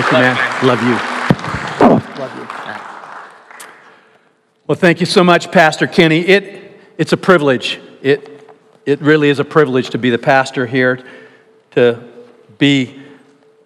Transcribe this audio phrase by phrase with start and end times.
[0.00, 0.64] Thank you, man.
[0.64, 0.94] Love you.
[2.20, 2.46] Love you.
[4.68, 6.20] Well, thank you so much, Pastor Kenny.
[6.20, 7.80] It, it's a privilege.
[8.00, 8.48] It,
[8.86, 11.04] it really is a privilege to be the pastor here,
[11.72, 12.00] to
[12.58, 13.02] be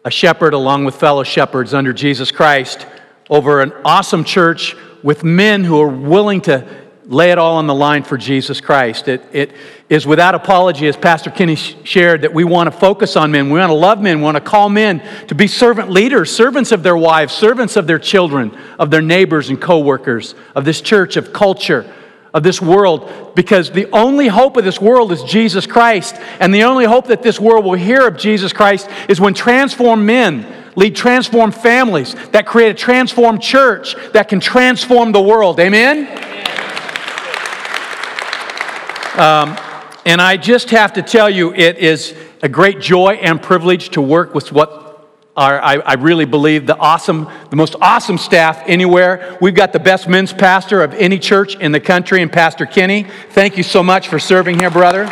[0.06, 2.86] a shepherd along with fellow shepherds under Jesus Christ
[3.28, 6.66] over an awesome church with men who are willing to
[7.06, 9.08] lay it all on the line for Jesus Christ.
[9.08, 9.52] It, it
[9.88, 13.50] is without apology, as Pastor Kenny shared, that we want to focus on men.
[13.50, 14.18] We want to love men.
[14.18, 17.86] We want to call men to be servant leaders, servants of their wives, servants of
[17.86, 21.92] their children, of their neighbors and co workers, of this church, of culture,
[22.32, 26.14] of this world, because the only hope of this world is Jesus Christ.
[26.40, 30.04] And the only hope that this world will hear of Jesus Christ is when transformed
[30.04, 35.60] men lead transformed families that create a transformed church that can transform the world.
[35.60, 36.06] Amen?
[39.16, 39.56] Um,
[40.06, 44.00] and I just have to tell you, it is a great joy and privilege to
[44.00, 44.82] work with what
[45.36, 49.38] are, I, I really believe, the awesome, the most awesome staff anywhere.
[49.40, 53.06] We've got the best men's pastor of any church in the country, and Pastor Kenny.
[53.30, 55.02] Thank you so much for serving here, brother.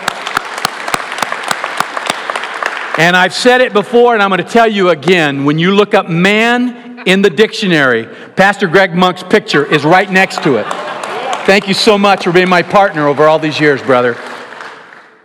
[2.98, 5.44] And I've said it before, and I'm going to tell you again.
[5.44, 10.42] When you look up man in the dictionary, Pastor Greg Monk's picture is right next
[10.42, 10.79] to it.
[11.50, 14.16] Thank you so much for being my partner over all these years, brother.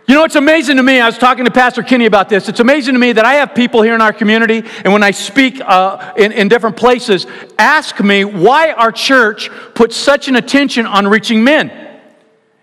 [0.08, 0.98] You know, it's amazing to me.
[0.98, 2.48] I was talking to Pastor Kinney about this.
[2.48, 5.12] It's amazing to me that I have people here in our community, and when I
[5.12, 7.28] speak uh, in, in different places,
[7.60, 11.85] ask me why our church puts such an attention on reaching men.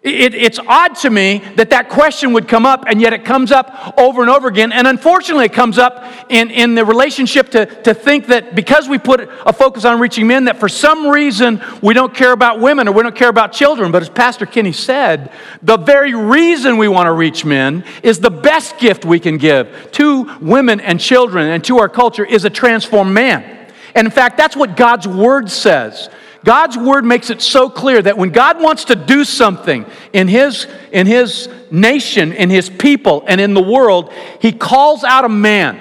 [0.04, 3.54] It, it's odd to me that that question would come up, and yet it comes
[3.54, 4.74] up over and over again.
[4.74, 8.98] And unfortunately, it comes up in, in the relationship to, to think that because we
[8.98, 12.90] put a focus on reaching men, that for some reason we don't care about women
[12.90, 13.94] or we don't care about children.
[13.94, 18.30] But as Pastor Kinney said, the very reason we want to reach men is the
[18.30, 22.50] best gift we can give to women and children and to our culture is a
[22.50, 23.70] transformed man.
[23.96, 26.10] And in fact, that's what God's word says.
[26.44, 30.68] God's word makes it so clear that when God wants to do something in his,
[30.92, 34.12] in his nation, in his people, and in the world,
[34.42, 35.80] he calls out a man.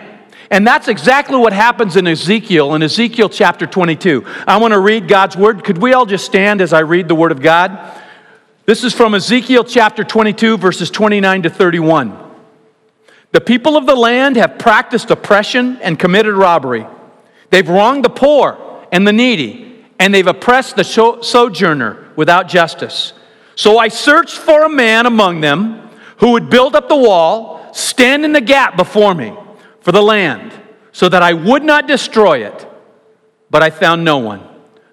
[0.50, 4.24] And that's exactly what happens in Ezekiel, in Ezekiel chapter 22.
[4.46, 5.64] I want to read God's word.
[5.64, 8.00] Could we all just stand as I read the word of God?
[8.64, 12.16] This is from Ezekiel chapter 22, verses 29 to 31.
[13.32, 16.86] The people of the land have practiced oppression and committed robbery.
[17.50, 19.71] They've wronged the poor and the needy
[20.02, 23.12] and they've oppressed the sojourner without justice.
[23.54, 28.24] So I searched for a man among them who would build up the wall, stand
[28.24, 29.32] in the gap before me
[29.80, 30.52] for the land,
[30.90, 32.66] so that I would not destroy it.
[33.48, 34.42] But I found no one.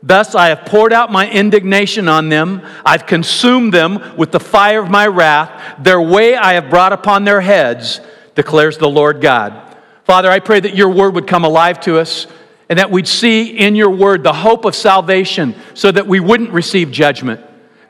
[0.03, 2.61] Thus I have poured out my indignation on them.
[2.85, 5.83] I've consumed them with the fire of my wrath.
[5.83, 7.99] Their way I have brought upon their heads,
[8.35, 9.75] declares the Lord God.
[10.03, 12.27] Father, I pray that your word would come alive to us
[12.69, 16.51] and that we'd see in your word the hope of salvation so that we wouldn't
[16.51, 17.41] receive judgment,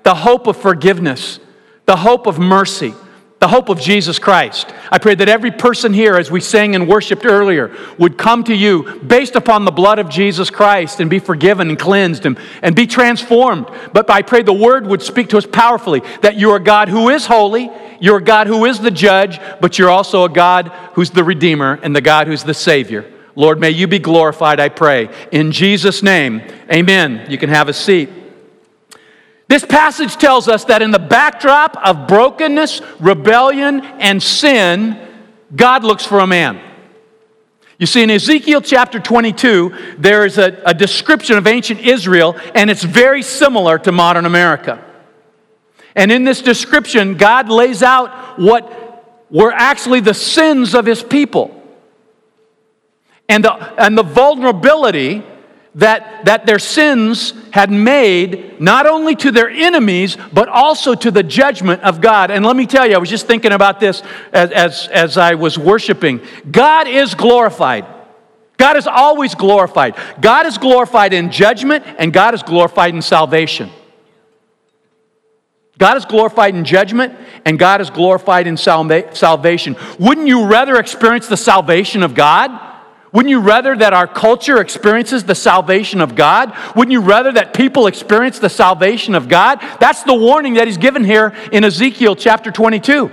[0.03, 1.39] the hope of forgiveness,
[1.85, 2.93] the hope of mercy,
[3.39, 4.73] the hope of Jesus Christ.
[4.91, 8.55] I pray that every person here, as we sang and worshiped earlier, would come to
[8.55, 12.75] you based upon the blood of Jesus Christ and be forgiven and cleansed and, and
[12.75, 13.67] be transformed.
[13.93, 17.09] But I pray the word would speak to us powerfully that you're a God who
[17.09, 21.11] is holy, you're a God who is the judge, but you're also a God who's
[21.11, 23.09] the Redeemer and the God who's the Savior.
[23.35, 25.09] Lord, may you be glorified, I pray.
[25.31, 26.41] In Jesus' name,
[26.71, 27.27] amen.
[27.29, 28.09] You can have a seat.
[29.47, 35.07] This passage tells us that in the backdrop of brokenness, rebellion, and sin,
[35.55, 36.61] God looks for a man.
[37.79, 42.69] You see, in Ezekiel chapter 22, there is a, a, description of ancient Israel, and
[42.69, 44.83] it's very similar to modern America.
[45.95, 51.58] And in this description, God lays out what were actually the sins of his people
[53.29, 55.23] and the, and the vulnerability
[55.75, 61.23] that, that their sins had made not only to their enemies, but also to the
[61.23, 62.31] judgment of God.
[62.31, 64.01] And let me tell you, I was just thinking about this
[64.33, 66.21] as, as, as I was worshiping.
[66.49, 67.85] God is glorified.
[68.57, 69.95] God is always glorified.
[70.19, 73.69] God is glorified in judgment, and God is glorified in salvation.
[75.77, 79.77] God is glorified in judgment, and God is glorified in salva- salvation.
[79.97, 82.68] Wouldn't you rather experience the salvation of God?
[83.11, 86.55] Wouldn't you rather that our culture experiences the salvation of God?
[86.75, 89.59] Wouldn't you rather that people experience the salvation of God?
[89.79, 93.09] That's the warning that he's given here in Ezekiel chapter 22.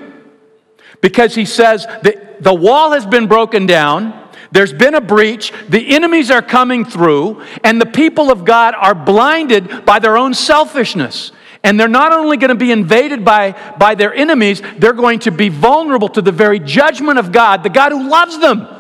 [1.01, 5.95] Because he says that the wall has been broken down, there's been a breach, the
[5.95, 11.33] enemies are coming through, and the people of God are blinded by their own selfishness.
[11.65, 15.33] And they're not only going to be invaded by, by their enemies, they're going to
[15.33, 18.76] be vulnerable to the very judgment of God, the God who loves them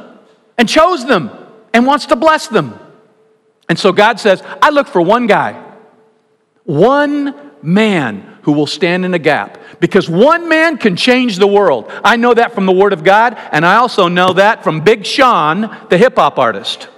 [0.58, 1.30] and chose them
[1.72, 2.78] and wants to bless them.
[3.68, 5.62] And so God says, I look for one guy,
[6.64, 9.58] one man who will stand in a gap.
[9.80, 11.90] Because one man can change the world.
[12.04, 15.04] I know that from the Word of God, and I also know that from Big
[15.04, 16.88] Sean, the hip hop artist.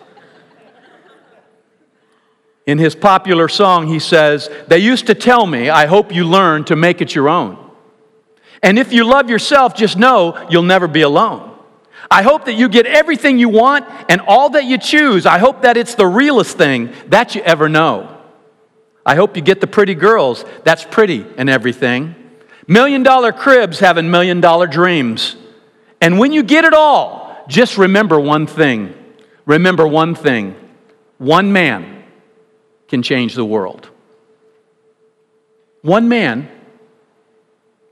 [2.66, 6.64] In his popular song, he says, They used to tell me, I hope you learn
[6.64, 7.56] to make it your own.
[8.62, 11.57] And if you love yourself, just know you'll never be alone.
[12.10, 15.26] I hope that you get everything you want and all that you choose.
[15.26, 18.14] I hope that it's the realest thing that you ever know.
[19.05, 20.44] I hope you get the pretty girls.
[20.64, 22.14] That's pretty and everything.
[22.66, 25.37] Million dollar cribs having million dollar dreams.
[26.00, 28.94] And when you get it all, just remember one thing.
[29.46, 30.55] Remember one thing.
[31.19, 32.05] One man
[32.88, 33.88] can change the world.
[35.82, 36.50] One man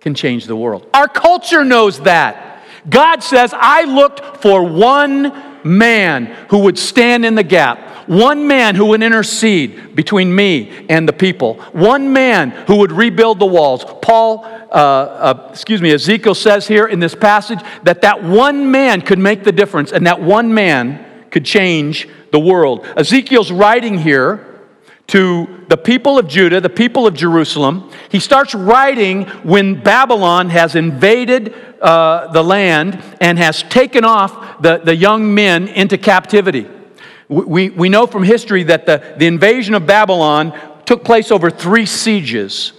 [0.01, 0.89] can change the world.
[0.95, 2.46] Our culture knows that.
[2.89, 5.33] God says, I looked for one
[5.65, 11.09] man who would stand in the gap one man who would intercede between me and
[11.09, 13.85] the people, one man who would rebuild the walls.
[14.03, 19.01] Paul, uh, uh, excuse me, Ezekiel says here in this passage that that one man
[19.01, 22.87] could make the difference and that one man could change the world.
[22.97, 24.46] Ezekiel's writing here
[25.09, 27.91] to the people of Judah, the people of Jerusalem.
[28.11, 34.79] He starts writing when Babylon has invaded uh, the land and has taken off the,
[34.79, 36.67] the young men into captivity.
[37.29, 41.87] We, we know from history that the, the invasion of Babylon took place over three
[41.87, 42.73] sieges.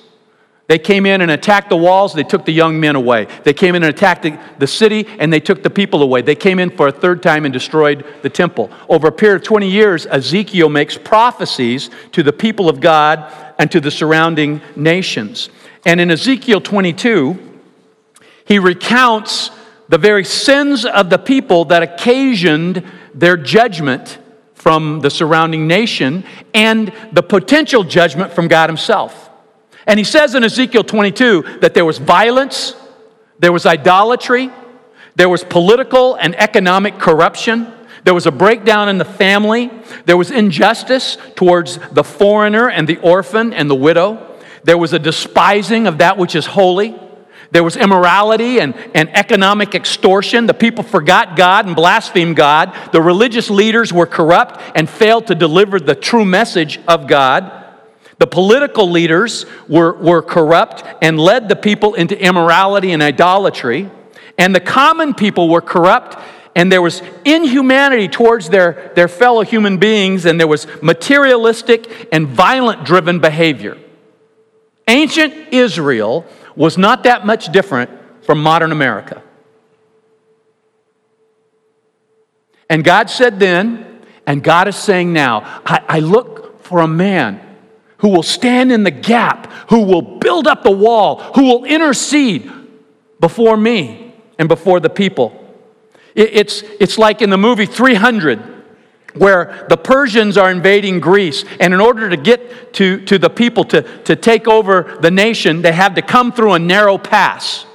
[0.68, 3.28] They came in and attacked the walls, they took the young men away.
[3.44, 6.22] They came in and attacked the, the, city, and they took the people away.
[6.22, 8.70] They came in for a third time and destroyed the temple.
[8.90, 13.72] Over a period of 20 years, Ezekiel makes prophecies to the people of God and
[13.72, 15.50] to the surrounding nations.
[15.86, 17.62] And in Ezekiel 22,
[18.44, 19.52] he recounts
[19.88, 24.20] the very sins of the people that occasioned their judgment
[24.54, 29.27] from the surrounding nation and the potential judgment from God Himself.
[29.88, 32.76] And He says in Ezekiel 22 that there was violence,
[33.40, 34.52] there was idolatry,
[35.18, 37.74] there was political and economic corruption.
[38.04, 39.72] There was a breakdown in the family.
[40.06, 44.40] There was injustice towards the foreigner and the orphan and the widow.
[44.64, 46.96] There was a despising of that which is holy.
[47.50, 50.46] There was immorality and, and economic extortion.
[50.46, 52.76] The people forgot God and blasphemed God.
[52.92, 57.57] The religious leaders were corrupt and failed to deliver the true message of God.
[58.20, 63.90] The political leaders were, were corrupt and led the people into immorality and idolatry.
[64.38, 66.18] And the common people were corrupt
[66.58, 72.28] and there was inhumanity towards their, their fellow human beings, and there was materialistic and
[72.28, 73.78] violent driven behavior.
[74.88, 76.26] Ancient Israel
[76.56, 77.92] was not that much different
[78.24, 79.22] from modern America.
[82.72, 87.40] And God said then, and God is saying now, I, I, look for a man
[87.98, 92.52] who will stand in the gap, who will build up the wall, who will intercede
[93.20, 95.44] before me and before the people.
[96.16, 98.56] It's, it's like in the movie 300
[99.16, 101.44] where the Persians are invading Greece.
[101.60, 105.62] And in order to get to, to the people to, to take over the nation,
[105.62, 107.66] they have to come through a narrow pass.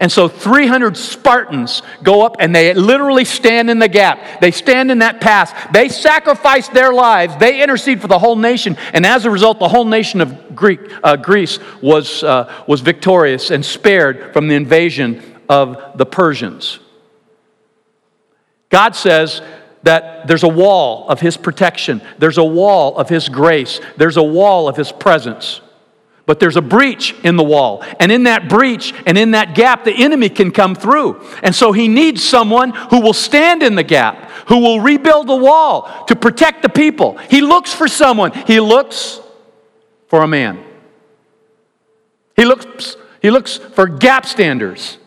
[0.00, 4.40] And so 300 Spartans go up and they literally stand in the gap.
[4.40, 5.52] They stand in that pass.
[5.72, 7.36] They sacrifice their lives.
[7.38, 8.76] They intercede for the whole nation.
[8.92, 13.50] And as a result, the whole nation of Greek, uh, Greece was, uh, was victorious
[13.50, 16.78] and spared from the invasion of the Persians.
[18.70, 19.42] God says,
[19.84, 24.22] that there's a wall of His protection, there's a wall of His grace, there's a
[24.22, 25.60] wall of His presence.
[26.28, 27.82] But there's a breach in the wall.
[27.98, 31.26] And in that breach and in that gap, the enemy can come through.
[31.42, 35.36] And so he needs someone who will stand in the gap, who will rebuild the
[35.36, 37.16] wall to protect the people.
[37.30, 38.32] He looks for someone.
[38.46, 39.22] He looks
[40.08, 40.62] for a man.
[42.36, 44.98] He looks, he looks for gap standers.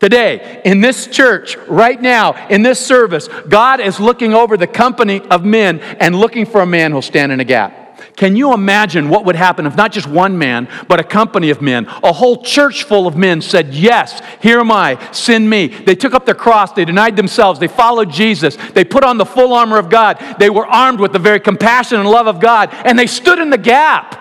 [0.00, 5.20] Today, in this church, right now, in this service, God is looking over the company
[5.20, 7.87] of men and looking for a man who'll stand in a gap.
[8.18, 11.62] Can you imagine what would happen if not just one man, but a company of
[11.62, 15.68] men, a whole church full of men said, Yes, here am I, send me.
[15.68, 19.24] They took up their cross, they denied themselves, they followed Jesus, they put on the
[19.24, 22.70] full armor of God, they were armed with the very compassion and love of God,
[22.84, 24.16] and they stood in the gap.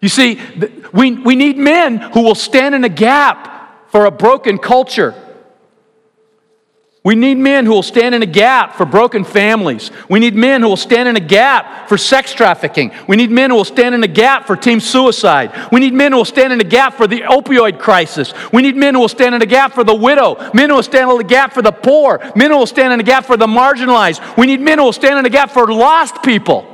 [0.00, 0.40] You see,
[0.92, 5.12] we, we need men who will stand in a gap for a broken culture.
[7.02, 9.90] We need men who will stand in a gap for broken families.
[10.10, 12.92] We need men who will stand in a gap for sex trafficking.
[13.08, 15.50] We need men who will stand in a gap for teen suicide.
[15.72, 18.34] We need men who will stand in a gap for the opioid crisis.
[18.52, 20.50] We need men who will stand in a gap for the widow.
[20.52, 22.20] Men who will stand in a gap for the poor.
[22.36, 24.36] Men who will stand in a gap for the marginalized.
[24.36, 26.66] We need men who will stand in a gap for lost people.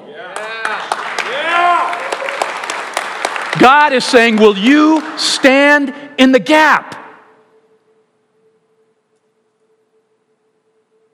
[3.61, 6.96] God is saying, Will you stand in the gap?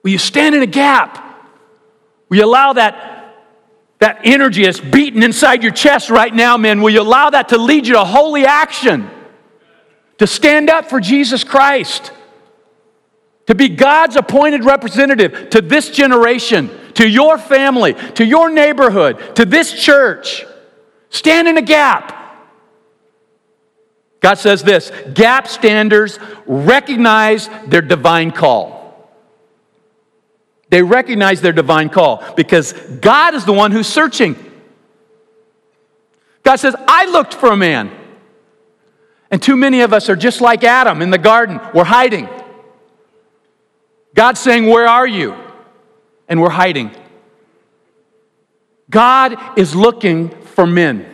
[0.03, 1.17] Will you stand in a gap?
[2.29, 3.35] Will you allow that,
[3.99, 6.81] that energy that's beating inside your chest right now, man?
[6.81, 9.09] Will you allow that to lead you to holy action?
[10.17, 12.11] To stand up for Jesus Christ?
[13.47, 19.45] To be God's appointed representative to this generation, to your family, to your neighborhood, to
[19.45, 20.45] this church?
[21.09, 22.19] Stand in a gap.
[24.19, 28.72] God says this gap standers recognize their divine call.
[30.73, 34.35] They recognize their divine call because God is the one who's searching.
[36.41, 37.91] God says, I looked for a man.
[39.29, 41.61] And too many of us are just like Adam in the garden.
[41.75, 42.27] We're hiding.
[44.15, 45.35] God's saying, Where are you?
[46.27, 46.89] And we're hiding.
[48.89, 51.05] God is looking for men.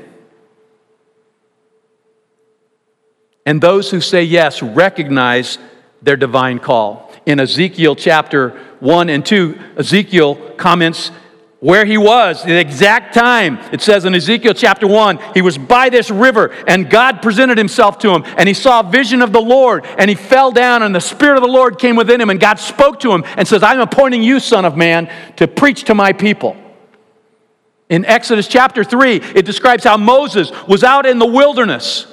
[3.45, 5.57] And those who say yes recognize
[6.01, 7.11] their divine call.
[7.25, 11.11] In Ezekiel chapter 1 and 2, Ezekiel comments
[11.59, 13.59] where he was, the exact time.
[13.73, 17.99] It says in Ezekiel chapter 1, he was by this river, and God presented himself
[17.99, 20.95] to him, and he saw a vision of the Lord, and he fell down, and
[20.95, 23.61] the Spirit of the Lord came within him, and God spoke to him and says,
[23.61, 26.55] I'm appointing you, Son of Man, to preach to my people.
[27.89, 32.07] In Exodus chapter 3, it describes how Moses was out in the wilderness.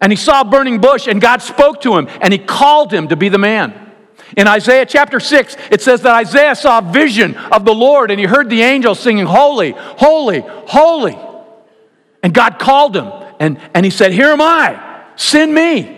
[0.00, 3.08] And he saw a burning bush, and God spoke to him, and he called him
[3.08, 3.87] to be the man.
[4.36, 8.20] In Isaiah chapter 6, it says that Isaiah saw a vision of the Lord, and
[8.20, 11.18] he heard the angels singing, Holy, holy, holy.
[12.22, 15.94] And God called him, and, and he said, Here am I, send me.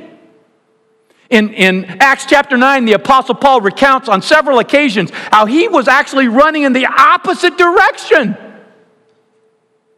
[1.28, 5.86] In, in Acts chapter 9, the Apostle Paul recounts on several occasions how he was
[5.86, 8.36] actually running in the opposite direction.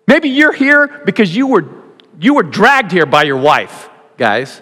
[0.06, 1.64] Maybe you're here because you were,
[2.20, 4.61] you were dragged here by your wife guys.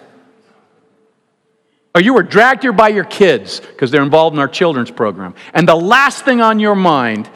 [1.93, 5.35] Or you were dragged here by your kids because they're involved in our children's program.
[5.53, 7.29] And the last thing on your mind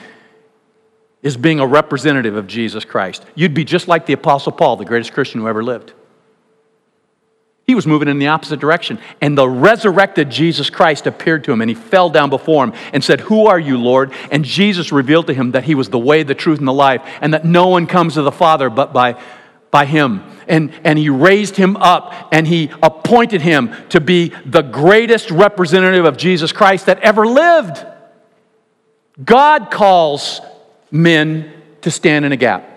[1.21, 3.25] is being a representative of Jesus Christ.
[3.35, 5.91] You'd be just like the Apostle Paul, the greatest Christian who ever lived.
[7.67, 9.00] He was moving in the opposite direction.
[9.19, 13.03] And the resurrected Jesus Christ appeared to him and he fell down before him and
[13.03, 14.13] said, Who are you, Lord?
[14.31, 17.01] And Jesus revealed to him that he was the way, the truth, and the life,
[17.21, 19.19] and that no one comes to the Father but by,
[19.71, 24.61] by him and, and he raised him up and he appointed him to be the
[24.61, 27.85] greatest representative of Jesus Christ that ever lived.
[29.23, 30.41] God calls
[30.91, 32.71] men to stand in a gap.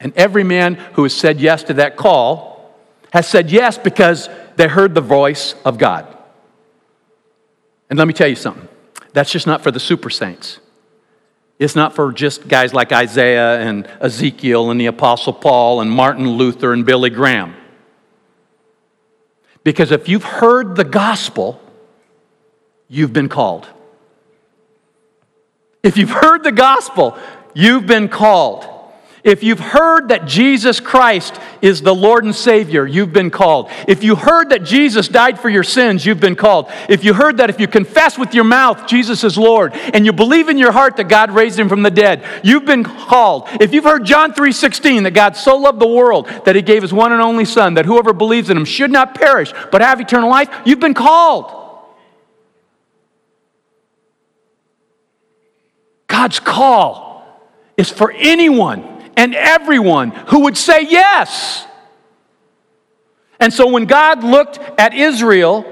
[0.00, 2.74] And every man who has said yes to that call
[3.12, 6.06] has said yes because they heard the voice of God.
[7.88, 8.68] And let me tell you something
[9.12, 10.58] that's just not for the super saints.
[11.62, 16.28] It's not for just guys like Isaiah and Ezekiel and the Apostle Paul and Martin
[16.28, 17.54] Luther and Billy Graham.
[19.62, 21.62] Because if you've heard the gospel,
[22.88, 23.68] you've been called.
[25.84, 27.16] If you've heard the gospel,
[27.54, 28.66] you've been called.
[29.24, 33.70] If you've heard that Jesus Christ is the Lord and Savior, you've been called.
[33.86, 36.68] If you heard that Jesus died for your sins, you've been called.
[36.88, 40.12] If you heard that if you confess with your mouth Jesus is Lord and you
[40.12, 43.46] believe in your heart that God raised him from the dead, you've been called.
[43.60, 46.92] If you've heard John 3:16 that God so loved the world that he gave his
[46.92, 50.30] one and only son that whoever believes in him should not perish but have eternal
[50.30, 51.60] life, you've been called.
[56.08, 57.12] God's call
[57.76, 61.66] is for anyone and everyone who would say yes.
[63.40, 65.66] And so when God looked at Israel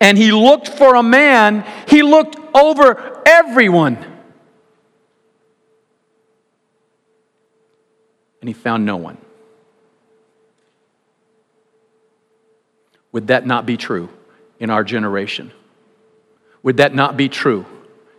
[0.00, 3.98] and he looked for a man, he looked over everyone.
[8.40, 9.18] And he found no one.
[13.12, 14.08] Would that not be true
[14.58, 15.52] in our generation?
[16.62, 17.66] Would that not be true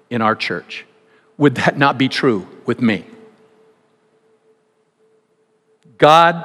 [0.10, 0.86] in our church?
[1.38, 3.06] Would that not be true with me?
[6.04, 6.44] God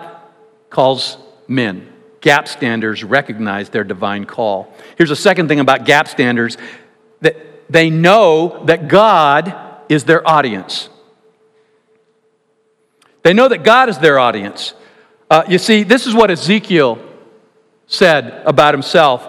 [0.70, 1.92] calls men.
[2.20, 4.72] Gap standers recognize their divine call.
[4.96, 6.56] Here's a second thing about gap standers
[7.22, 7.34] that
[7.68, 9.52] they know that God
[9.88, 10.88] is their audience.
[13.24, 14.74] They know that God is their audience.
[15.28, 16.96] Uh, you see, this is what Ezekiel
[17.88, 19.26] said about himself.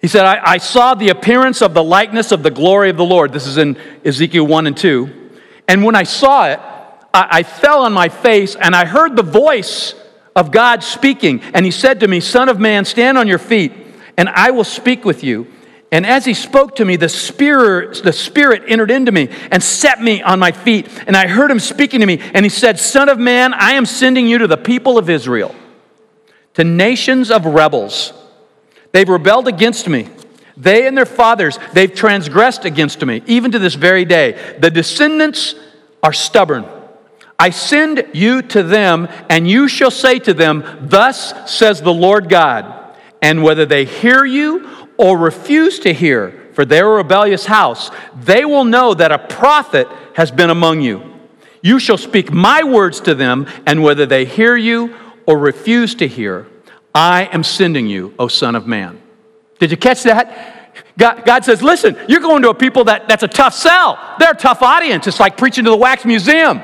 [0.00, 3.04] He said, I, I, saw the appearance of the likeness of the glory of the
[3.04, 3.32] Lord.
[3.32, 5.30] This is in Ezekiel 1 and 2.
[5.68, 6.58] And when I saw it,
[7.16, 9.94] I, I fell on my face and I heard the voice
[10.36, 11.40] of God speaking.
[11.54, 13.72] And he said to me, Son of man, stand on your feet,
[14.18, 15.50] and I will speak with you.
[15.90, 20.02] And as he spoke to me, the spirit, the spirit entered into me and set
[20.02, 20.88] me on my feet.
[21.06, 23.86] And I heard him speaking to me, and he said, Son of man, I am
[23.86, 25.54] sending you to the people of Israel,
[26.54, 28.12] to nations of rebels.
[28.92, 30.08] They've rebelled against me.
[30.56, 34.56] They and their fathers, they've transgressed against me, even to this very day.
[34.58, 35.54] The descendants
[36.02, 36.66] are stubborn.
[37.38, 42.28] I send you to them, and you shall say to them, Thus says the Lord
[42.28, 42.72] God.
[43.20, 48.64] And whether they hear you or refuse to hear, for their rebellious house, they will
[48.64, 51.02] know that a prophet has been among you.
[51.60, 54.94] You shall speak my words to them, and whether they hear you
[55.26, 56.46] or refuse to hear,
[56.94, 58.98] I am sending you, O Son of Man.
[59.58, 60.72] Did you catch that?
[60.96, 63.98] God, God, says, listen, you're going to a people that, that's a tough sell.
[64.18, 65.06] They're a tough audience.
[65.06, 66.62] It's like preaching to the wax museum.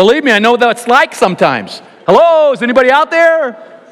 [0.00, 1.82] Believe me, I know what it's like sometimes.
[2.06, 3.82] Hello, is anybody out there?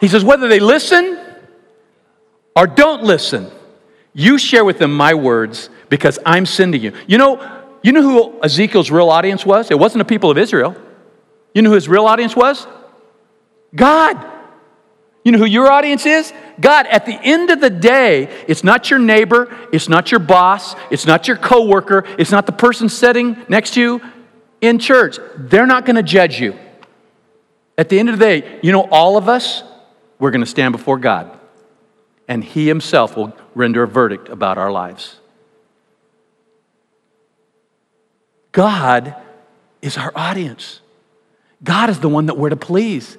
[0.00, 1.20] He says, whether they listen
[2.56, 3.48] or don't listen,
[4.12, 6.92] you share with them my words because I'm sending you.
[7.06, 9.70] You know, you know who Ezekiel's real audience was?
[9.70, 10.74] It wasn't the people of Israel.
[11.54, 12.66] You know who his real audience was?
[13.72, 14.16] God.
[15.28, 16.32] You know who your audience is?
[16.58, 16.86] God.
[16.86, 21.04] At the end of the day, it's not your neighbor, it's not your boss, it's
[21.04, 24.00] not your coworker, it's not the person sitting next to you
[24.62, 25.18] in church.
[25.36, 26.58] They're not going to judge you.
[27.76, 29.62] At the end of the day, you know, all of us,
[30.18, 31.38] we're going to stand before God,
[32.26, 35.16] and He Himself will render a verdict about our lives.
[38.52, 39.14] God
[39.82, 40.80] is our audience.
[41.62, 43.18] God is the one that we're to please.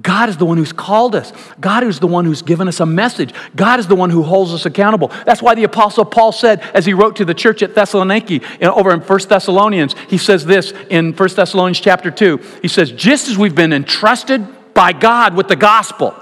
[0.00, 1.32] God is the one who's called us.
[1.58, 3.34] God is the one who's given us a message.
[3.56, 5.08] God is the one who holds us accountable.
[5.26, 8.92] That's why the Apostle Paul said, as he wrote to the church at Thessaloniki, over
[8.92, 12.40] in 1 Thessalonians, he says this in 1 Thessalonians chapter 2.
[12.62, 16.14] He says, Just as we've been entrusted by God with the gospel,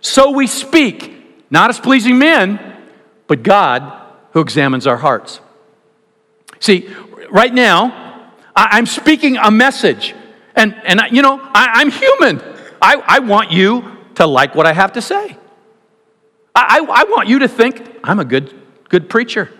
[0.00, 1.12] so we speak,
[1.48, 2.58] not as pleasing men,
[3.28, 5.40] but God who examines our hearts.
[6.58, 6.92] See,
[7.30, 10.14] right now, I'm speaking a message.
[10.56, 12.55] And, and you know, I, am human.
[12.80, 15.36] I, I want you to like what I have to say.
[16.54, 18.54] I, I, I want you to think I'm a good,
[18.88, 19.50] good preacher.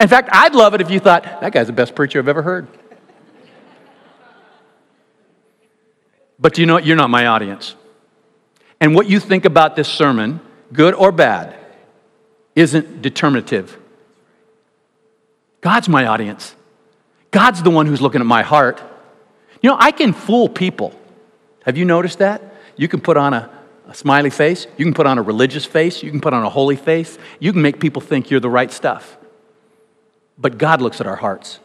[0.00, 2.42] In fact, I'd love it if you thought, that guy's the best preacher I've ever
[2.42, 2.68] heard.
[6.38, 6.86] But you know what?
[6.86, 7.74] You're not my audience.
[8.80, 10.40] And what you think about this sermon,
[10.72, 11.54] good or bad,
[12.54, 13.76] isn't determinative.
[15.60, 16.54] God's my audience.
[17.30, 18.82] God's the one who's looking at my heart.
[19.62, 20.98] You know, I can fool people.
[21.64, 22.42] Have you noticed that?
[22.76, 23.50] You can put on a,
[23.88, 26.48] a, smiley face, you can put on a religious face, you can put on a
[26.48, 29.18] holy face, you can make people think you're the right stuff.
[30.38, 31.60] But God looks at our hearts.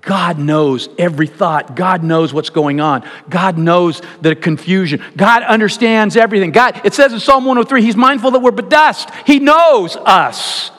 [0.00, 1.76] God knows every thought.
[1.76, 3.08] God knows what's going on.
[3.28, 5.02] God knows the confusion.
[5.16, 6.50] God understands everything.
[6.50, 9.10] God, it says in Psalm 103, He's mindful that we're but dust.
[9.26, 10.70] He knows us.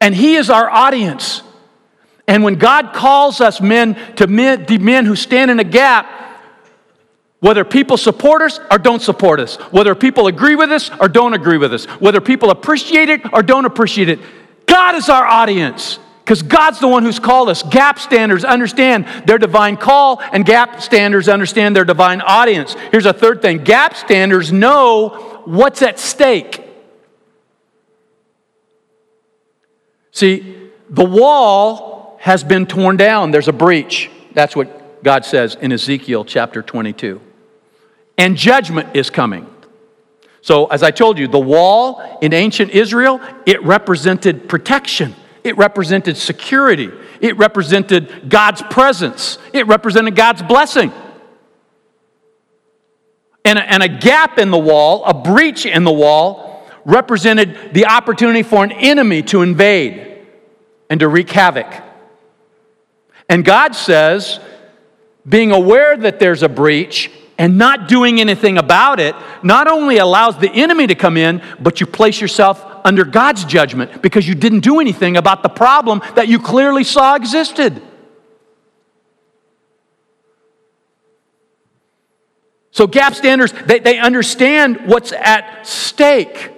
[0.00, 1.41] And He is our audience.
[2.32, 6.06] And when God calls us men to men, the men who stand in a gap,
[7.40, 11.34] whether people support us or don't support us, whether people agree with us or don't
[11.34, 14.18] agree with us, whether people appreciate it or don't appreciate it,
[14.64, 15.98] God is our audience.
[16.24, 17.62] Because God's the one who's called us.
[17.64, 22.74] Gap standers understand their divine call, and gap standers understand their divine audience.
[22.92, 26.64] Here's a third thing gap standers know what's at stake.
[30.12, 31.91] See, the wall
[32.22, 34.08] has been torn down, there's a breach.
[34.32, 37.20] That's what God says in Ezekiel chapter 22.
[38.16, 39.44] And judgment is coming.
[40.40, 45.16] So, as I told you, the wall in ancient Israel, it represented protection.
[45.42, 46.92] It represented security.
[47.20, 49.38] It represented God's presence.
[49.52, 50.92] It represented God's blessing.
[53.44, 57.86] And a, and a gap in the wall, a breach in the wall, represented the
[57.86, 60.24] opportunity for an enemy to invade
[60.88, 61.90] and to wreak havoc.
[63.28, 64.40] And God says,
[65.28, 70.38] being aware that there's a breach and not doing anything about it not only allows
[70.38, 74.60] the enemy to come in, but you place yourself under God's judgment because you didn't
[74.60, 77.82] do anything about the problem that you clearly saw existed.
[82.70, 86.50] So, gap standers, they, they understand what's at stake.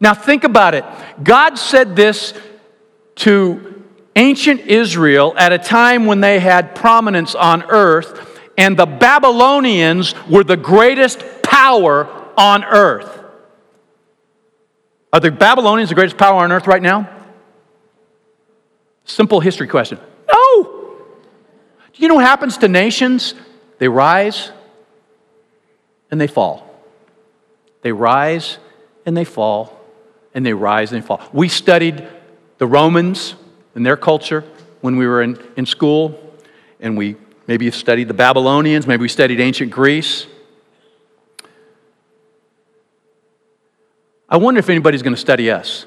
[0.00, 0.84] Now, think about it.
[1.22, 2.34] God said this
[3.16, 3.75] to
[4.16, 10.42] ancient Israel at a time when they had prominence on earth and the Babylonians were
[10.42, 13.22] the greatest power on earth.
[15.12, 17.08] Are the Babylonians the greatest power on earth right now?
[19.04, 19.98] Simple history question.
[20.32, 20.62] No.
[21.92, 23.34] Do you know what happens to nations?
[23.78, 24.50] They rise
[26.10, 26.62] and they fall.
[27.82, 28.58] They rise
[29.04, 29.78] and they fall,
[30.34, 31.20] and they rise and they fall.
[31.32, 32.06] We studied
[32.58, 33.36] the Romans
[33.76, 34.42] and their culture
[34.80, 36.18] when we were in, in school,
[36.80, 37.14] and we
[37.46, 40.26] maybe studied the Babylonians, maybe we studied ancient Greece.
[44.28, 45.86] I wonder if anybody's going to study us.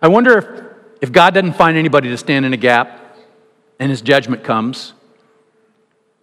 [0.00, 3.16] I wonder if, if God doesn't find anybody to stand in a gap
[3.78, 4.94] and his judgment comes,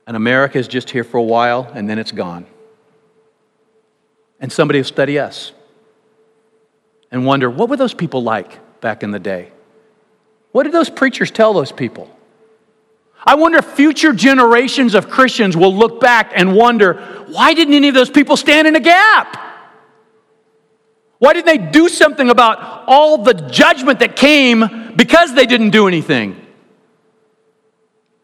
[0.08, 2.48] and America is just here for a while and then it's gone.
[4.40, 5.54] And somebody will study us
[7.12, 9.52] and wonder what were those people like back in the day?
[10.52, 12.16] What did those preachers tell those people?
[13.24, 16.94] I wonder if future generations of Christians will look back and wonder
[17.28, 19.38] why didn't any of those people stand in a gap?
[21.18, 25.88] Why didn't they do something about all the judgment that came because they didn't do
[25.88, 26.40] anything?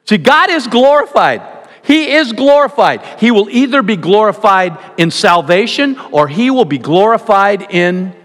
[0.06, 1.42] See, God is glorified.
[1.84, 3.04] He is glorified.
[3.20, 8.16] He will either be glorified in salvation or he will be glorified in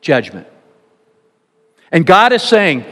[0.00, 0.46] judgment.
[1.92, 2.84] And God is saying,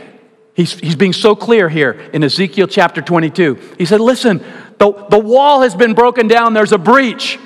[0.59, 3.75] He's, he's being so clear here in Ezekiel chapter 22.
[3.79, 4.39] He said, Listen,
[4.79, 7.39] the, the wall has been broken down, there's a breach.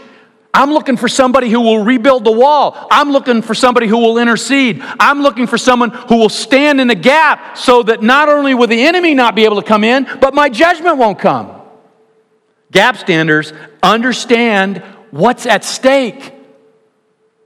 [0.55, 2.87] I'm looking for somebody who will rebuild the wall.
[2.91, 4.83] I'm looking for somebody who will intercede.
[4.99, 8.67] I'm looking for someone who will stand in the gap so that not only will
[8.67, 11.61] the enemy not be able to come in, but my judgment won't come.
[12.71, 14.79] Gap standers understand
[15.11, 16.32] what's at stake.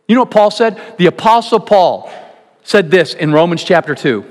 [0.09, 0.81] You know what Paul said?
[0.99, 2.11] The Apostle Paul
[2.63, 4.25] said this in Romans chapter 2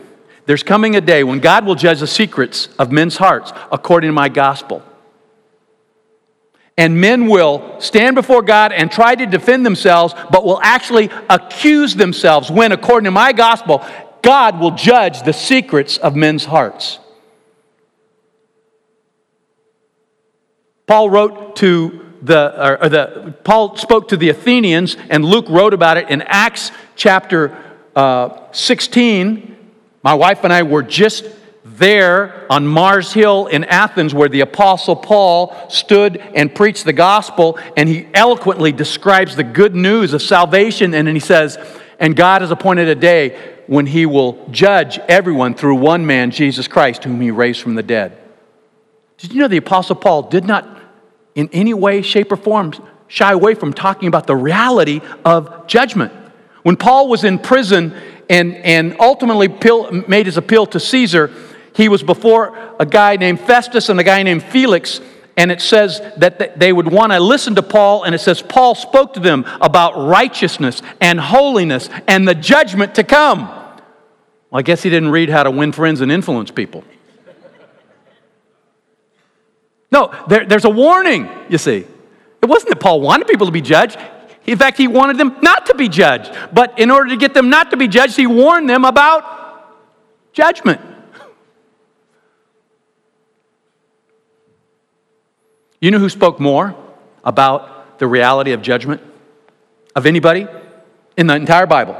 [0.45, 4.13] There's coming a day when God will judge the secrets of men's hearts according to
[4.13, 4.83] my gospel.
[6.77, 11.95] And men will stand before God and try to defend themselves, but will actually accuse
[11.95, 13.85] themselves when, according to my gospel,
[14.21, 16.99] God will judge the secrets of men's hearts.
[20.85, 25.97] Paul wrote to the, or, the Paul spoke to the Athenians, and Luke wrote about
[25.97, 27.55] it in Acts chapter
[27.95, 29.55] uh, 16.
[30.03, 31.25] My wife and I were just
[31.63, 37.59] there on Mars Hill in Athens, where the Apostle Paul stood and preached the gospel,
[37.75, 40.93] and he eloquently describes the good news of salvation.
[40.93, 41.57] And then he says,
[41.99, 46.67] And God has appointed a day when he will judge everyone through one man, Jesus
[46.67, 48.17] Christ, whom he raised from the dead.
[49.17, 50.74] Did you know the Apostle Paul did not,
[51.35, 52.73] in any way, shape, or form,
[53.07, 56.11] shy away from talking about the reality of judgment?
[56.63, 57.93] When Paul was in prison
[58.29, 59.47] and, and ultimately
[60.07, 61.31] made his appeal to Caesar,
[61.75, 65.01] he was before a guy named Festus and a guy named Felix,
[65.37, 68.73] and it says that they would want to listen to Paul, and it says Paul
[68.73, 73.41] spoke to them about righteousness and holiness and the judgment to come.
[73.41, 76.85] Well, I guess he didn't read how to win friends and influence people.
[79.95, 81.87] No, there, there's a warning, you see.
[82.43, 83.97] It wasn't that Paul wanted people to be judged.
[84.45, 86.37] In fact, he wanted them not to be judged.
[86.51, 89.23] But in order to get them not to be judged, he warned them about
[90.33, 90.81] judgment.
[95.79, 96.75] You know who spoke more
[97.23, 99.01] about the reality of judgment
[99.95, 100.45] of anybody
[101.15, 101.95] in the entire Bible?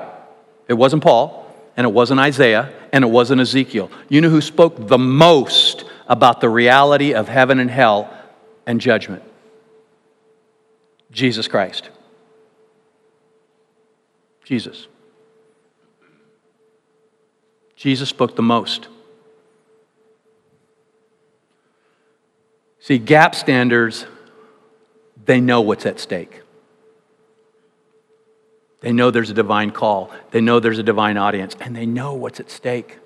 [0.68, 3.90] It wasn't Paul, and it wasn't Isaiah, and it wasn't Ezekiel.
[4.10, 8.12] You know who spoke the most about the reality of heaven and hell
[8.66, 9.24] and judgment?
[11.12, 11.90] Jesus Christ.
[14.44, 14.88] Jesus.
[17.76, 18.88] Jesus spoke the most.
[22.80, 24.06] See, gap standers,
[25.26, 26.42] they know what's at stake.
[28.82, 32.14] They know there's a divine call, they know there's a divine audience, and they know
[32.14, 33.00] what's at stake.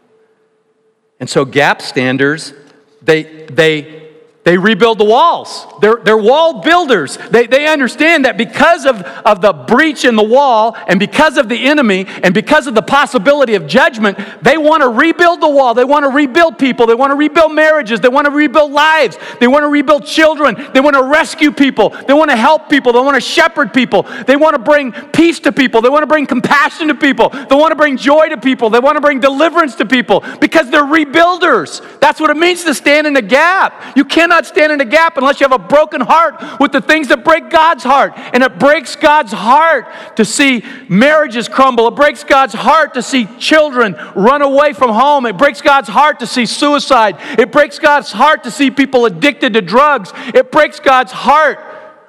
[1.22, 2.54] And so, gap standers,
[3.02, 4.09] they, they
[4.46, 5.68] they rebuild the walls.
[5.82, 7.18] They're, they're wall builders.
[7.30, 11.50] They, they understand that because of, of the breach in the wall and because of
[11.50, 15.74] the enemy and because of the possibility of judgment, they want to rebuild the wall.
[15.74, 16.88] They want to rebuild people.
[16.88, 18.00] They want to rebuild marriages.
[18.00, 19.18] They want to rebuild lives.
[19.42, 20.56] They want to rebuild children.
[20.74, 21.90] They want to rescue people.
[21.90, 22.94] They want to help people.
[22.94, 24.04] They want to shepherd people.
[24.26, 25.82] They want to bring peace to people.
[25.82, 27.30] They want to bring compassion to people.
[27.30, 28.70] They want to bring joy to people.
[28.70, 32.00] They want to bring deliverance to people because they're rebuilders.
[32.00, 33.98] That's what it means to stand in the gap.
[33.98, 36.80] You can't cannot stand in a gap unless you have a broken heart with the
[36.80, 38.14] things that break God's heart.
[38.16, 39.88] And it breaks God's heart
[40.18, 41.88] to see marriages crumble.
[41.88, 45.26] It breaks God's heart to see children run away from home.
[45.26, 47.16] It breaks God's heart to see suicide.
[47.40, 50.12] It breaks God's heart to see people addicted to drugs.
[50.36, 51.58] It breaks God's heart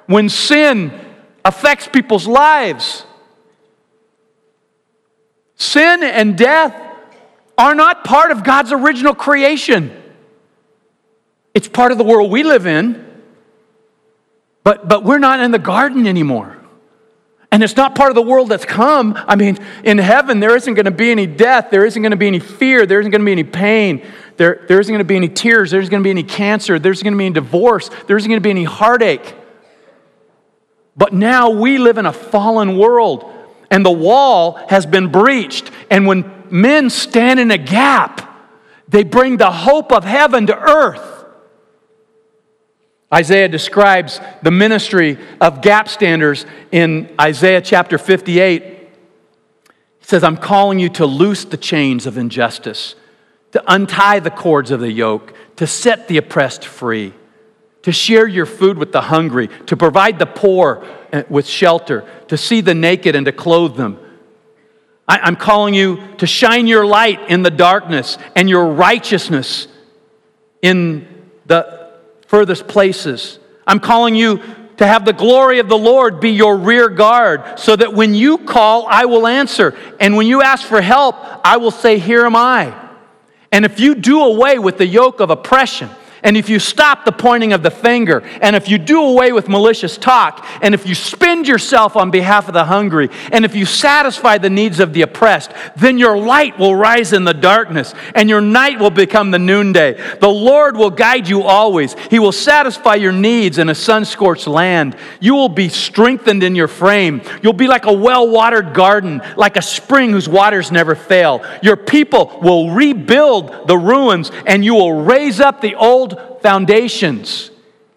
[0.04, 0.92] when sin
[1.42, 3.06] affects people's lives.
[5.56, 6.74] Sin and death
[7.56, 9.99] are not part of God's original creation.
[11.54, 13.06] It's part of the world we live in,
[14.62, 16.56] but, but we're not in the garden anymore.
[17.52, 19.14] And it's not part of the world that's come.
[19.16, 21.68] I mean, in heaven, there isn't going to be any death.
[21.70, 22.86] There isn't going to be any fear.
[22.86, 24.06] There isn't going to be any pain.
[24.36, 25.72] There, there isn't going to be any tears.
[25.72, 26.78] There isn't going to be any cancer.
[26.78, 27.90] There isn't going to be any divorce.
[28.06, 29.34] There isn't going to be any heartache.
[30.96, 33.32] But now we live in a fallen world,
[33.70, 35.70] and the wall has been breached.
[35.90, 38.28] And when men stand in a gap,
[38.88, 41.19] they bring the hope of heaven to earth.
[43.12, 48.62] Isaiah describes the ministry of gap standers in Isaiah chapter 58.
[48.62, 48.88] He
[50.00, 52.94] says, I'm calling you to loose the chains of injustice,
[53.52, 57.12] to untie the cords of the yoke, to set the oppressed free,
[57.82, 62.36] to share your food with the hungry, to provide the poor uh, with shelter, to
[62.36, 63.98] see the naked and to clothe them
[65.10, 69.66] I, am calling you to shine your light in the darkness and your righteousness
[70.62, 71.79] in the
[72.30, 73.40] furthest places.
[73.66, 74.40] I'm calling you
[74.76, 78.38] to have the glory of the Lord be your rear guard, so that when you
[78.38, 79.76] call, I will answer.
[79.98, 82.72] And when you ask for help, I will say, Here am I.
[83.50, 85.90] And if you do away with the yoke of oppression,
[86.22, 89.48] and if you stop the pointing of the finger, and if you do away with
[89.48, 93.64] malicious talk, and if you spend yourself on behalf of the hungry, and if you
[93.64, 98.28] satisfy the needs of the oppressed, then your light will rise in the darkness, and
[98.28, 99.92] your night will become the noonday.
[100.20, 101.94] The Lord will guide you always.
[102.10, 104.96] He will satisfy your needs in a sun scorched land.
[105.20, 107.22] You will be strengthened in your frame.
[107.42, 111.44] You'll be like a well watered garden, like a spring whose waters never fail.
[111.62, 116.09] Your people will rebuild the ruins, and you will raise up the old
[116.42, 117.50] foundations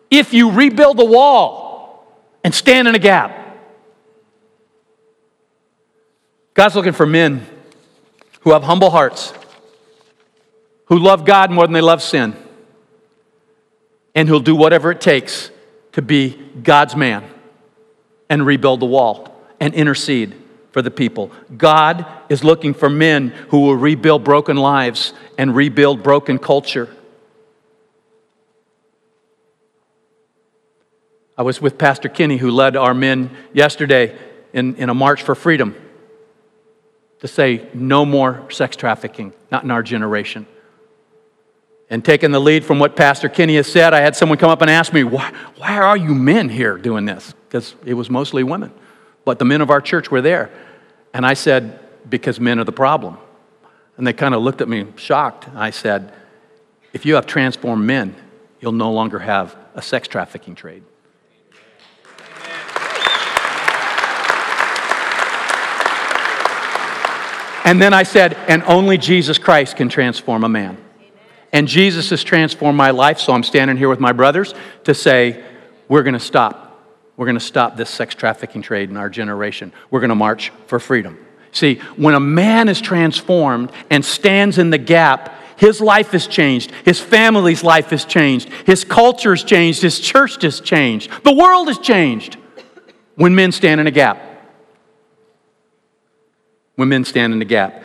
[0.10, 2.08] if you rebuild the wall
[2.44, 3.40] and stand in a gap.
[6.54, 7.46] God's looking for men
[8.42, 9.34] who have humble hearts,
[10.86, 12.36] who love God more than they love sin,
[14.14, 15.50] and who'll do whatever it takes
[15.94, 17.24] to be God's man
[18.30, 20.36] and rebuild the wall and intercede
[20.72, 21.32] for the people.
[21.56, 26.90] God is looking for men who will rebuild broken lives and rebuild broken culture.
[31.38, 34.18] I was with Pastor Kinney, who led our men yesterday
[34.54, 35.76] in, in a march for freedom
[37.20, 40.46] to say no more sex trafficking, not in our generation.
[41.90, 44.62] And taking the lead from what Pastor Kinney has said, I had someone come up
[44.62, 47.34] and ask me, Why, why are you men here doing this?
[47.48, 48.72] Because it was mostly women.
[49.26, 50.50] But the men of our church were there.
[51.14, 53.18] And I said, Because men are the problem.
[53.98, 55.48] And they kind of looked at me shocked.
[55.56, 56.14] I said,
[56.94, 58.16] If you have transformed men,
[58.60, 60.84] you'll no longer have a sex trafficking trade.
[67.74, 70.78] And then I said, and only Jesus Christ can transform a man.
[71.52, 75.44] And Jesus has transformed my life, so I'm standing here with my brothers to say,
[75.88, 76.88] we're going to stop.
[77.18, 79.74] We're going to stop this sex trafficking trade in our generation.
[79.90, 81.18] We're going to march for freedom.
[81.52, 86.70] See, when a man is transformed and stands in the gap, his life is changed.
[86.86, 88.50] His family's life is changed.
[88.68, 89.82] His culture has changed.
[89.82, 91.10] His church has changed.
[91.24, 92.38] The world has changed
[93.16, 94.33] when men stand in a gap
[96.76, 97.84] when men stand in the gap.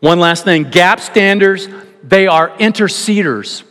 [0.00, 1.68] One last thing gap standers,
[2.02, 3.64] they are interceders.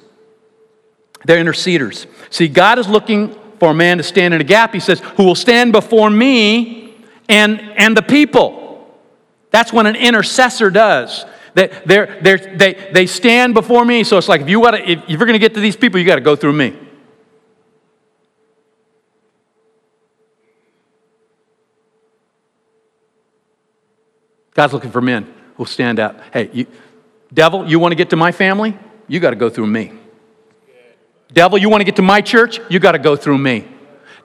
[1.26, 2.06] They're interceders.
[2.30, 4.74] See, God is looking for a man to stand in a gap.
[4.74, 6.96] He says, Who will stand before me
[7.30, 8.66] and, and the people.
[9.52, 11.26] That's what an intercessor does.
[11.54, 14.04] They, they're, they're, they, they stand before me.
[14.04, 16.06] So it's like if, you gotta, if you're going to get to these people, you
[16.06, 16.78] got to go through me.
[24.58, 26.20] God's looking for men who'll stand up.
[26.34, 26.66] Hey, you,
[27.32, 28.76] devil, you want to get to my family?
[29.08, 29.94] You got to go through me.
[31.32, 32.60] Devil, you want to get to my church?
[32.68, 33.68] You got to go through me.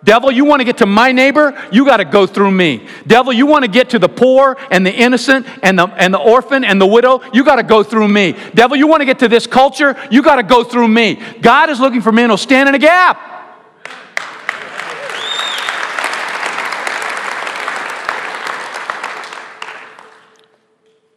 [0.03, 1.53] Devil, you want to get to my neighbor?
[1.71, 2.89] You got to go through me.
[3.07, 6.19] Devil, you want to get to the poor and the innocent and the, and the
[6.19, 7.21] orphan and the widow?
[7.35, 8.35] You got to go through me.
[8.55, 9.97] Devil, you want to get to this culture?
[10.11, 11.21] You got to go through me.
[11.43, 13.32] God is looking for men who'll stand in a gap.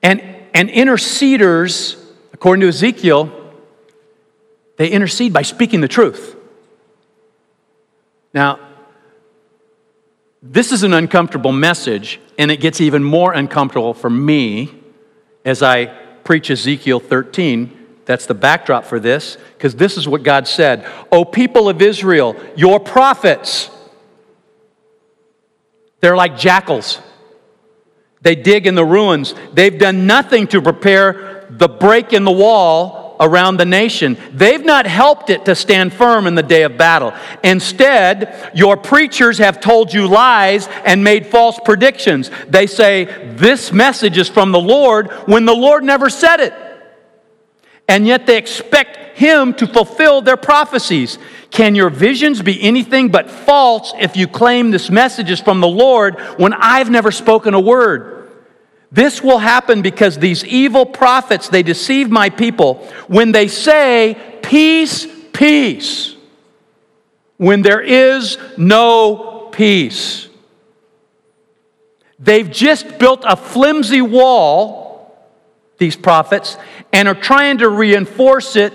[0.06, 0.22] And,
[0.54, 2.00] and interceders,
[2.32, 3.32] according to Ezekiel,
[4.78, 6.36] they intercede by speaking the truth.
[8.32, 8.60] Now,
[10.44, 14.80] this is an uncomfortable message, and it gets even more uncomfortable for me
[15.44, 15.88] as I
[16.24, 18.04] preach Ezekiel 13.
[18.06, 22.36] That's the backdrop for this, because this is what God said O people of Israel,
[22.56, 23.72] your prophets,
[26.00, 27.00] they're like jackals.
[28.26, 29.36] They dig in the ruins.
[29.54, 34.18] They've done nothing to prepare the break in the wall around the nation.
[34.32, 37.14] They've not helped it to stand firm in the day of battle.
[37.44, 42.32] Instead, your preachers have told you lies and made false predictions.
[42.48, 46.54] They say, This message is from the Lord when the Lord never said it.
[47.88, 51.20] And yet they expect Him to fulfill their prophecies.
[51.52, 55.68] Can your visions be anything but false if you claim this message is from the
[55.68, 58.15] Lord when I've never spoken a word?
[58.96, 62.76] This will happen because these evil prophets, they deceive my people
[63.10, 66.16] when they say, Peace, peace,
[67.36, 70.30] when there is no peace.
[72.20, 75.14] They've just built a flimsy wall,
[75.78, 76.56] these prophets,
[76.94, 78.72] and are trying to reinforce it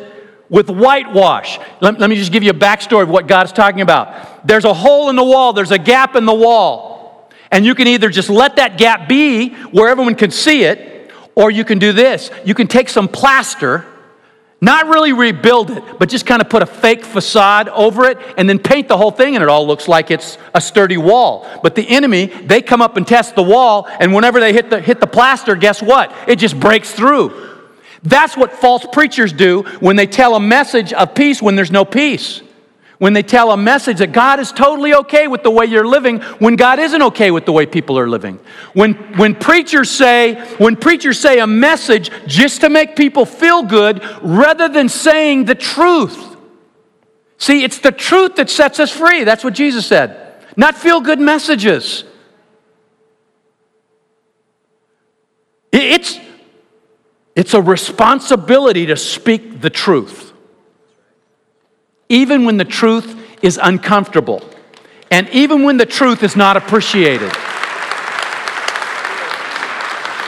[0.51, 1.59] with whitewash.
[1.81, 4.47] Let, let, me just give you a backstory of what God's talking about.
[4.47, 6.90] There's a hole in the wall, there's a gap in the wall.
[7.51, 11.51] And you can either just let that gap be where everyone can see it, or
[11.51, 12.31] you can do this.
[12.45, 13.85] You can take some plaster,
[14.61, 18.49] not really rebuild it, but just kind of put a fake facade over it and
[18.49, 21.47] then paint the whole thing, and it all looks like it's a sturdy wall.
[21.63, 24.81] But the enemy, they come up and test the wall, and whenever they hit the,
[24.81, 26.15] hit the plaster, guess what?
[26.29, 27.49] It just breaks through.
[28.03, 31.85] That's what false preachers do when they tell a message of peace when there's no
[31.85, 32.43] peace
[33.01, 36.21] when they tell a message that God is totally okay with the way you're living
[36.39, 38.39] when God isn't okay with the way people are living.
[38.75, 44.05] When, when preachers say, when preachers say a message just to make people feel good
[44.21, 46.37] rather than saying the truth.
[47.39, 49.25] See, it's the truth that sets us free.
[49.25, 50.45] That's what Jesus said.
[50.59, 52.05] Not feel good messages.
[55.73, 56.21] It's,
[57.35, 60.30] it's a responsibility to speak the truth
[62.11, 64.43] even when the truth is uncomfortable,
[65.11, 67.33] and even when the truth is not appreciated.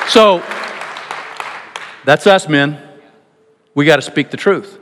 [0.08, 0.42] So,
[2.04, 2.80] that's us, men.
[3.74, 4.78] We got to speak the truth.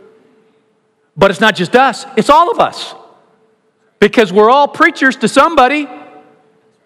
[1.17, 2.95] But it's not just us, it's all of us.
[3.99, 5.89] Because we're all preachers to somebody.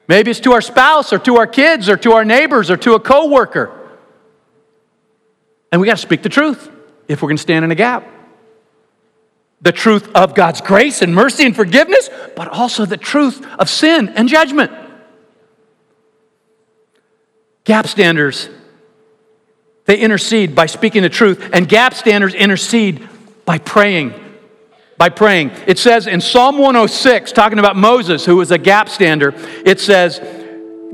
[0.06, 2.94] Maybe it's to our spouse or to our kids or to our neighbors or to
[2.94, 3.98] a coworker.
[5.72, 6.70] And we got to speak the truth
[7.08, 8.13] if we're going to stand in a gap
[9.60, 14.10] the truth of God's grace and mercy and forgiveness, but also the truth of sin
[14.10, 14.72] and judgment.
[17.64, 18.50] Gap standers,
[19.86, 23.08] they intercede by speaking the truth, and gap standers intercede
[23.44, 24.12] by praying.
[24.96, 25.50] By praying.
[25.66, 30.20] It says in Psalm 106, talking about Moses, who was a gap stander, it says,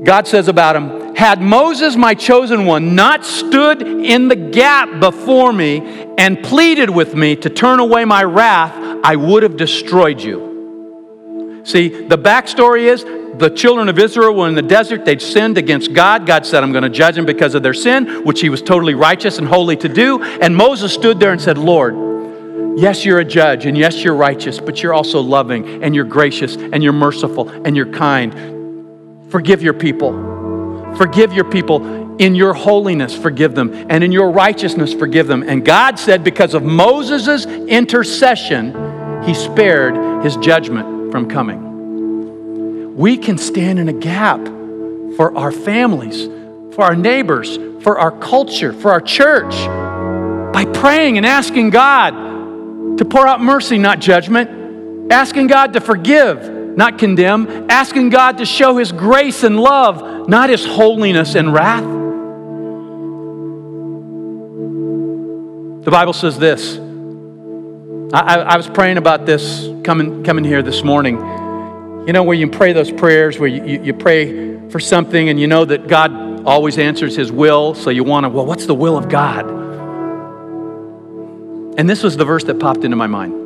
[0.03, 5.53] God says about him, Had Moses, my chosen one, not stood in the gap before
[5.53, 11.61] me and pleaded with me to turn away my wrath, I would have destroyed you.
[11.63, 13.03] See, the backstory is
[13.37, 15.05] the children of Israel were in the desert.
[15.05, 16.25] They'd sinned against God.
[16.25, 18.93] God said, I'm going to judge them because of their sin, which he was totally
[18.93, 20.21] righteous and holy to do.
[20.23, 21.95] And Moses stood there and said, Lord,
[22.79, 26.55] yes, you're a judge, and yes, you're righteous, but you're also loving, and you're gracious,
[26.55, 28.60] and you're merciful, and you're kind.
[29.31, 30.11] Forgive your people.
[30.97, 32.01] Forgive your people.
[32.17, 33.73] In your holiness, forgive them.
[33.89, 35.41] And in your righteousness, forgive them.
[35.41, 42.95] And God said, because of Moses' intercession, he spared his judgment from coming.
[42.95, 44.45] We can stand in a gap
[45.15, 46.25] for our families,
[46.75, 49.55] for our neighbors, for our culture, for our church
[50.53, 56.60] by praying and asking God to pour out mercy, not judgment, asking God to forgive
[56.75, 61.83] not condemn, asking God to show His grace and love, not His holiness and wrath.
[65.85, 66.77] The Bible says this.
[68.13, 71.15] I, I, was praying about this coming, coming here this morning.
[72.05, 75.39] You know, where you pray those prayers, where you, you, you pray for something and
[75.39, 78.75] you know that God always answers His will, so you want to, well, what's the
[78.75, 79.49] will of God?
[81.79, 83.40] And this was the verse that popped into my mind.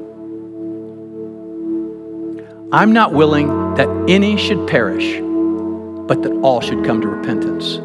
[2.76, 5.18] I'm not willing that any should perish,
[6.10, 7.78] but that all should come to repentance.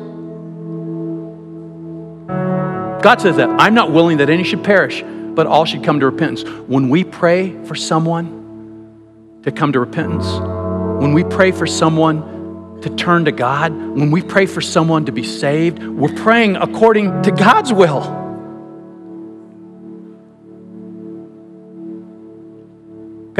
[3.01, 3.49] God says that.
[3.51, 6.43] I'm not willing that any should perish, but all should come to repentance.
[6.67, 10.27] When we pray for someone to come to repentance,
[11.01, 15.13] when we pray for someone to turn to God, when we pray for someone to
[15.13, 18.20] be saved, we're praying according to God's will.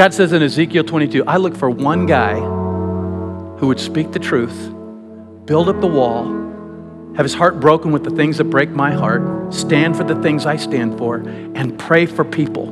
[0.01, 4.73] God says in Ezekiel 22, I look for one guy who would speak the truth,
[5.45, 6.25] build up the wall,
[7.15, 10.47] have his heart broken with the things that break my heart, stand for the things
[10.47, 12.69] I stand for, and pray for people.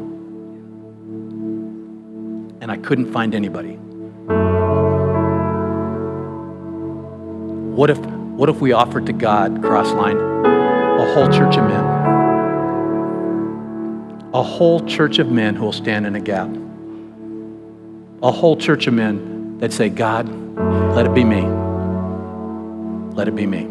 [2.62, 3.76] And I couldn't find anybody.
[7.76, 10.18] What if, what if we offered to God, Crossline,
[11.00, 11.86] a whole church of men?
[14.34, 16.50] A whole church of men who will stand in a gap.
[18.22, 20.28] A whole church of men that say, God,
[20.94, 21.42] let it be me.
[23.16, 23.64] Let it be me.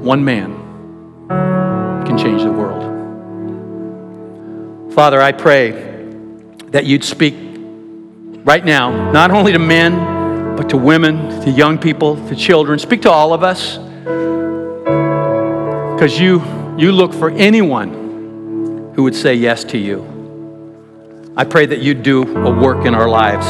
[0.00, 0.54] One man
[2.06, 2.82] can change the world.
[4.94, 5.70] Father, I pray
[6.68, 7.34] that you'd speak
[8.44, 12.78] right now, not only to men, but to women, to young people, to children.
[12.78, 13.78] Speak to all of us.
[15.94, 16.40] Because you,
[16.78, 20.11] you look for anyone who would say yes to you.
[21.34, 23.46] I pray that you do a work in our lives.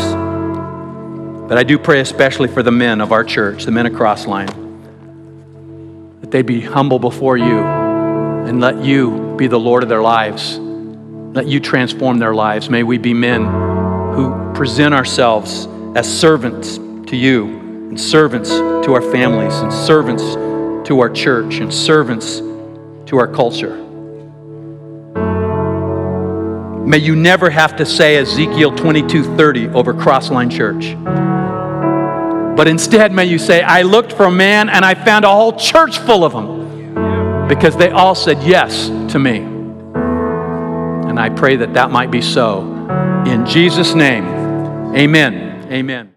[1.49, 4.47] But I do pray especially for the men of our church, the men across line,
[6.21, 10.59] that they be humble before you and let you be the Lord of their lives.
[10.59, 12.71] Let you transform their lives.
[12.71, 13.47] May we be men
[14.15, 15.67] who present ourselves
[15.97, 17.47] as servants to you
[17.89, 20.23] and servants to our families and servants
[20.89, 22.39] to our church and servants
[23.07, 23.77] to our culture.
[26.93, 30.95] May you never have to say Ezekiel 22:30 over Crossline Church.
[32.55, 35.55] But instead, may you say, I looked for a man and I found a whole
[35.55, 39.39] church full of them because they all said yes to me.
[41.09, 42.61] And I pray that that might be so.
[43.27, 44.27] In Jesus' name,
[44.95, 45.67] amen.
[45.73, 46.12] Amen.